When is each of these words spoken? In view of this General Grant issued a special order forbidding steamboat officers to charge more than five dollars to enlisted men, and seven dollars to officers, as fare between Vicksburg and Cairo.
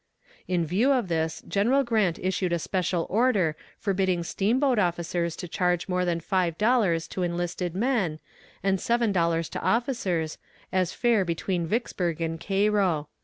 In 0.47 0.65
view 0.65 0.91
of 0.91 1.09
this 1.09 1.43
General 1.47 1.83
Grant 1.83 2.17
issued 2.17 2.51
a 2.53 2.57
special 2.57 3.05
order 3.07 3.55
forbidding 3.77 4.23
steamboat 4.23 4.79
officers 4.79 5.35
to 5.35 5.47
charge 5.47 5.87
more 5.87 6.05
than 6.05 6.19
five 6.19 6.57
dollars 6.57 7.07
to 7.09 7.21
enlisted 7.21 7.75
men, 7.75 8.19
and 8.63 8.81
seven 8.81 9.11
dollars 9.11 9.47
to 9.49 9.61
officers, 9.61 10.39
as 10.71 10.91
fare 10.91 11.23
between 11.23 11.67
Vicksburg 11.67 12.19
and 12.19 12.39
Cairo. 12.41 13.09